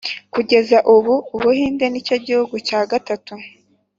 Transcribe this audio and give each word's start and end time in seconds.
kugeza 0.33 0.77
ubu, 0.95 1.13
ubuhinde 1.35 1.85
nicyo 1.89 2.15
gihugu 2.25 2.55
cya 2.67 2.81
gatatu 2.91 3.33